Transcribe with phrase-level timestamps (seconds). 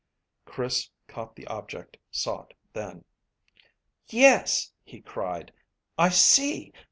[0.45, 3.05] Chris caught the object sought then.
[4.07, 5.53] "Yes," he cried,
[5.95, 6.73] "I see.